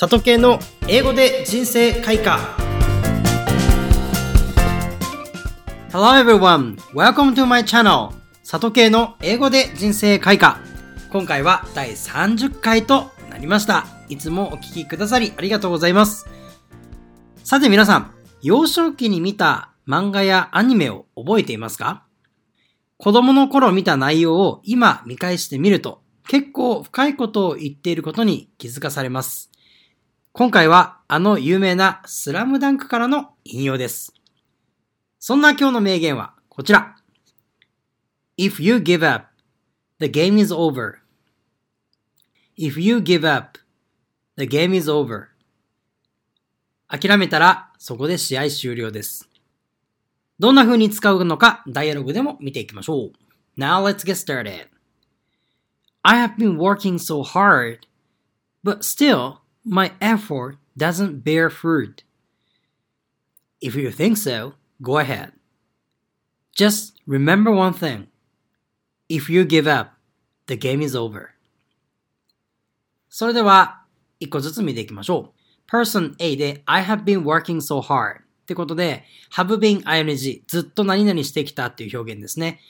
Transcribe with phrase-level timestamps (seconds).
[0.00, 2.38] 里系の英語で人生開花
[5.90, 6.76] Hello everyone!
[6.94, 8.12] Welcome to my channel!
[8.44, 10.60] 里系の英語で人生開花
[11.10, 13.86] 今回は第30回となりました。
[14.08, 16.26] いつもお聴きくださりありがとうございます。
[17.44, 22.04] さて皆さん、幼少期に見た漫画やアニメを覚えていますか？
[22.98, 29.50] 子供の頃見た内容を今見返してみると結構深いことを言っていることに気づかされます。
[30.32, 34.12] 今回はあの有名なスラムダンクからの引用です。
[35.18, 36.96] そんな今日の名言はこちら。
[38.36, 39.26] If you give up,
[39.98, 40.98] the game is over.
[42.56, 43.58] If you give up,
[44.36, 45.26] the game is over.
[46.88, 49.28] 諦めたらそこで試合終了です。
[50.38, 53.12] どんな風に使うのかダイアログでも見ていきましょう。
[53.60, 54.68] Now let's get started.
[56.02, 57.80] I have been working so hard,
[58.62, 62.02] but still, my effort doesn't bear fruit.
[63.60, 65.32] If you think so, go ahead.
[66.56, 68.08] Just remember one thing.
[69.08, 69.92] If you give up,
[70.46, 71.34] the game is over.
[73.10, 73.82] それでは、
[74.20, 75.70] 一個ずつ見ていきましょう。
[75.70, 82.60] Person A で I have been working so hard ってことで have been ing ずっと何々してきたっていう表現ですね。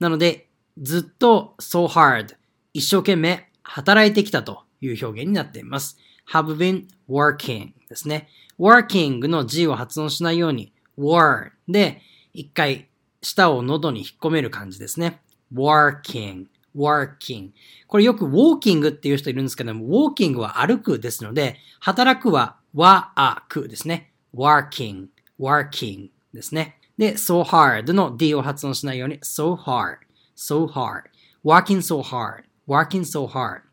[0.00, 0.48] なので、
[0.80, 2.34] ずっと so hard
[2.72, 5.98] 一生懸命働いてきたという表現になっています。
[6.32, 8.28] Have been working ですね。
[8.58, 12.00] working の G を発音しないように were で
[12.32, 12.88] 一回
[13.22, 15.20] 舌を喉に引っ込める感じですね。
[15.52, 16.46] working,
[16.76, 17.50] working.
[17.86, 24.12] これよく walking っていう人いるんですけども、walking は歩くですので、働くは work ですね。
[24.34, 25.06] working,
[25.40, 26.78] working ですね。
[26.98, 29.96] で、so hard の D を発音しないように so hard,
[30.36, 31.02] so hard,
[31.44, 33.65] working so hard, working so hard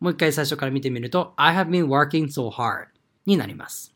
[0.00, 2.86] もう一回最初から見てみると I have been working so hard
[3.26, 3.94] になります。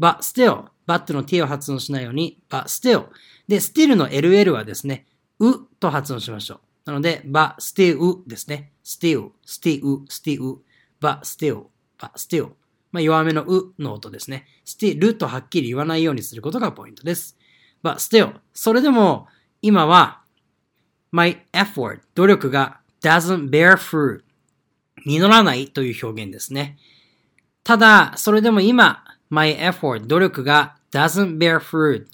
[0.00, 3.06] but still, but の t を発音しないように but still
[3.48, 5.06] で still の ll はですね
[5.38, 6.60] うと発音しましょう。
[6.86, 8.72] なので but still ですね。
[8.84, 10.58] still, still, still,
[11.00, 11.64] but still,
[11.98, 12.52] but still
[12.90, 14.46] まあ、弱めのうの音ですね。
[14.64, 17.36] still とはっきり言わないようにすることがポイントです。
[17.82, 19.26] but still それでも
[19.62, 20.22] 今は
[21.10, 24.22] my effort 努力が doesn't bear fruit
[25.06, 26.78] 実らないという表現ですね。
[27.64, 32.06] ただ、それでも今、my effort 努力が doesn't bear fruit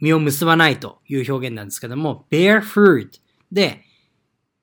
[0.00, 3.08] 実を結ばないという表現なんですけども、bear fruit
[3.52, 3.84] で、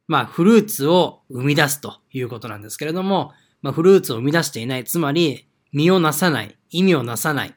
[0.07, 3.31] まあ、フルーツを生み出すということなんですけれども、
[3.61, 7.53] まあ、フルーツを生み出していない、つまり、実をなさない、意味をなさない、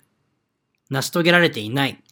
[0.91, 2.02] 成し遂げられていない、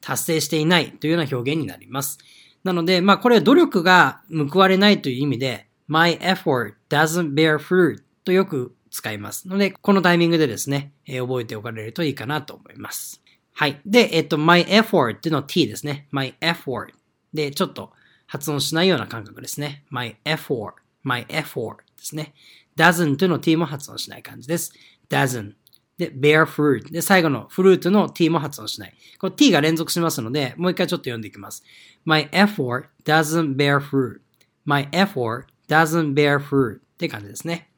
[0.00, 2.18] 達成していないというような表現になります。
[2.64, 13.20] なので、まあこれは努力が報われないという意味で、my effort doesn't bear fruit とよく使いますので、このタイミングでですね、えー、覚えておかれるといいかなと思います。
[13.52, 13.80] はい。
[13.84, 16.06] で、えっと、my effort っていうの t ですね。
[16.12, 16.92] my effort
[17.34, 17.90] で、ちょっと
[18.26, 19.82] 発音しないような感覚ですね。
[19.90, 22.34] my effort, my effort ですね。
[22.76, 24.72] doesn't の t も発音しない感じです。
[25.08, 25.54] doesn't
[25.98, 26.92] で、bear fruit。
[26.92, 28.94] で、最後のフルーツの t も発音しない。
[29.18, 31.64] この t が連続しますので、もう一回ちょっと読んでいきます。
[32.04, 34.20] my effort doesn't bear fruit.
[34.64, 37.70] my effort doesn't bear fruit って感じですね。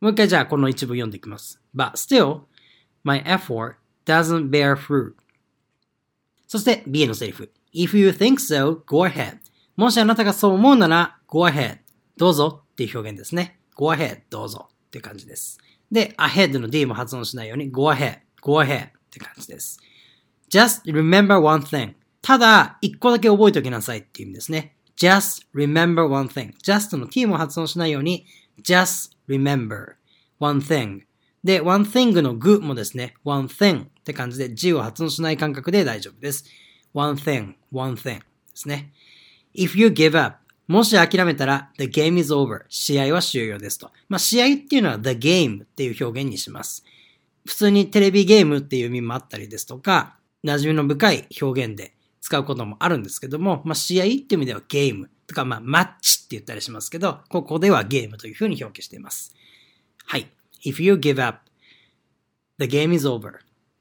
[0.00, 1.60] もう一回じゃあこの一部読んでいきます。
[1.74, 2.42] but still,
[3.02, 5.14] my effort doesn't bear fruit.
[6.46, 7.50] そして B のセリフ。
[7.72, 9.38] if you think so, go ahead.
[9.76, 11.78] もしあなたがそう思うなら、go ahead.
[12.18, 13.58] どうぞっていう表現ですね。
[13.76, 14.20] go ahead.
[14.28, 15.58] どうぞって感じです。
[15.90, 19.80] で、ahead の D も発音しないように go ahead, go ahead って感じです。
[20.50, 21.94] just remember one thing.
[22.20, 24.76] ただ、一個だけ覚えておきなさいっていう意味ですね。
[24.96, 26.54] Just remember one thing.
[26.62, 28.26] just の t も発音しないように
[28.62, 29.94] just remember
[30.38, 31.02] one thing.
[31.44, 36.44] で、one thing の具もですね、one thing って感じで g を発音しない感覚で大丈夫です。
[36.94, 38.92] one thing, one thing ですね。
[39.54, 42.62] if you give up もし諦めたら、the game is over.
[42.68, 43.90] 試合は終了ですと。
[44.08, 46.84] まあ、試合っていうのは the game っていう表現にします。
[47.44, 59.34] 普通にテレビゲームっていう意味もあったりですとか、馴染みの深い表現で使うこともあるんですけども、まあ、試合っていう意味ではゲームとか、まあ、マッチって言ったりしますけど、ここではゲームというふうに表記しています。
[60.06, 60.30] はい。
[60.64, 61.40] if you give up,
[62.58, 63.32] the game is over っ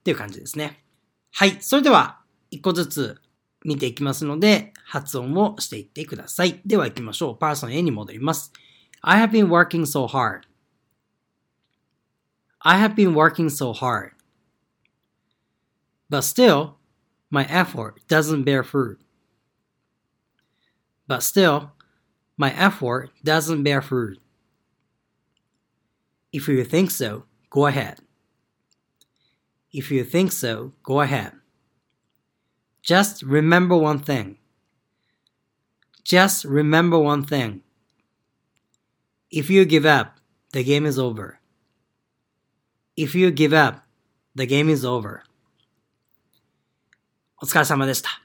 [0.03, 0.83] ていう感じですね。
[1.31, 1.57] はい。
[1.61, 3.21] それでは、一個ずつ
[3.63, 6.61] 見ていきますので、発音をしていってください。
[6.65, 7.37] では行きましょう。
[7.37, 8.51] パーソン A に戻ります。
[9.01, 10.41] I have been working so hard.
[12.59, 14.13] I have been working so hard.
[16.09, 16.80] But still,
[17.31, 18.99] my effort doesn't bear fruit.
[21.07, 21.71] But still,
[22.37, 24.19] my effort doesn't bear fruit.
[26.31, 27.99] If you think so, go ahead.
[29.71, 31.31] If you think so, go ahead.
[32.81, 34.37] Just remember one thing.
[36.03, 37.61] Just remember one thing.
[39.29, 40.17] If you give up,
[40.51, 41.39] the game is over.
[42.97, 43.85] If you give up,
[44.35, 45.23] the game is over.
[47.43, 48.21] お疲れ様でした。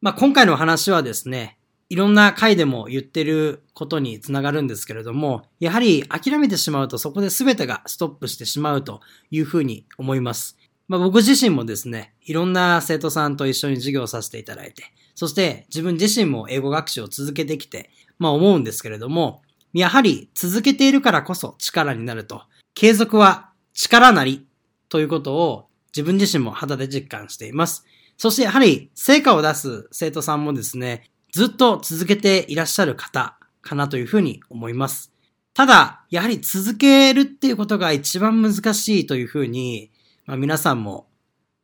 [0.00, 1.58] まあ、今回の話はですね、
[1.90, 10.56] いろんな回でも言ってることにつながるんですけれども、やはり諦めてしまうとそこで全てがストップしてしまうというふうに思います。
[10.88, 14.82] まあ、僕自身もですね、いろんな生徒さんと一緒に授業させていただいて、
[15.14, 19.42] そして自分自身も英語学習を続けてきて、まあ思うんですけれども、
[19.74, 24.46] やはり続けているからこそ力になると、継続は力なり
[24.88, 27.84] ということを自分自身も肌で実感しています。
[28.18, 35.12] そしてやはり成果を出す生徒さんもですね、ずっと続けていらっしゃる方かなというふうに思います。
[35.54, 39.92] ただ、やはり続けるっていうことが一番難しいというふうに、
[40.26, 41.06] まあ、皆さんも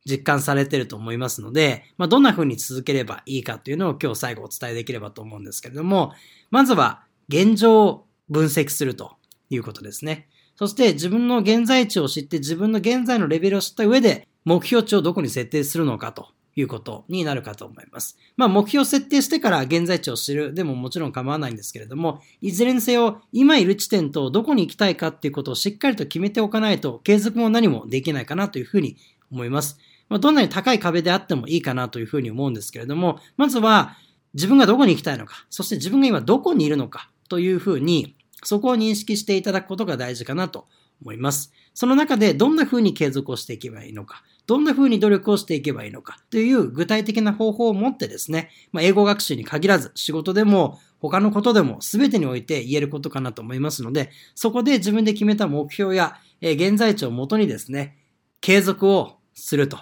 [0.09, 6.13] 実感されてると思いますので、まあ、どんな風に続ければいいかというのを今日最後お伝えできればと思うんですけれども、
[6.51, 9.17] まずは現状を分析すると
[9.49, 10.29] いうことですね。
[10.55, 18.17] そして自分の現在地を知って自分の現在のレベルを知った上で目標値をどこに設定するのかということになるかと思います。
[18.37, 28.97] まあ目標設定してから現在地を知るでももちろん構わないんですけれども、いずれにせよ今いる地点とどこに行きたいかっていうことをしっかりと決めておかないと継続も何もできないかなというふうに
[29.31, 29.77] 思います。
[30.07, 33.97] まあ、どんなに高い壁であってもいいかなというふうに思うんですけれども、まずは
[34.33, 38.15] 自分がどこに行きたいのか、そして自分が今どこにいるのかというふうに、
[38.45, 40.67] そこを認識していただくことが大事かなと
[41.01, 41.51] 思います。
[41.73, 57.97] その中でどんな風に継続をしていけばいいのか、どんな風に努力をしていけばいいのかという具体的な方法を持ってですね、まあ、英語学習に限らず仕事でも他のことでも全てにおいて言えることかなと思いますので、そこで自分で決めた目標や、え現在地をもとにですね、
[58.41, 59.79] 継続をすると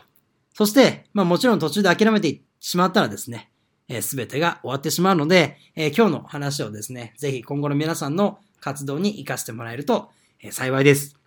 [0.53, 3.49] そして、まあもちろん途中で諦めてしまったらですね、
[3.89, 10.09] す、えー、べ、てが終わってしまうので、え、今日の話をですね、ぜひ今後の皆さんの活動に活かしてもらえると、
[10.51, 11.17] 幸いです。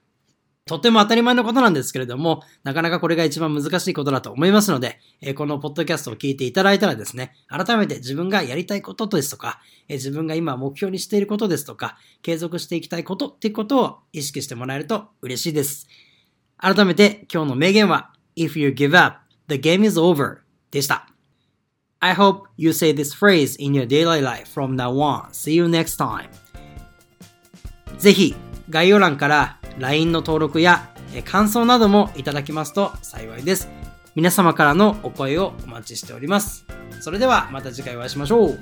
[0.65, 15.87] とても当たり前のことなんですけれども、なかなかこれが一番難しいことだと思いますので、え、このポッドキャストを聞いていただいたらですね、改めて自分がやりたいことですとか、え、自分が今目標にしていることですとか、継続していきたいことっていうことを意識してもらえると嬉しいです。
[16.57, 19.19] 改めて今日の名言は、If you give up,
[19.49, 20.39] the game is over
[20.71, 21.07] でした。
[22.01, 25.31] I hope you say this phrase in your daily life from now on.
[25.33, 26.29] See you next time.
[27.99, 28.35] ぜひ
[28.71, 30.91] 概要欄から LINE の登録や
[31.25, 33.69] 感想などもいただけますと幸いです。
[34.15, 36.67] 皆様からのお声をお待ちしております。
[37.01, 38.59] それではまた次回お会いしましょう。